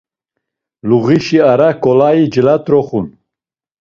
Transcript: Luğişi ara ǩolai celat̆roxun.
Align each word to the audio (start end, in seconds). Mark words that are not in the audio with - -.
Luğişi 0.87 1.39
ara 1.51 1.69
ǩolai 1.81 2.21
celat̆roxun. 2.33 3.07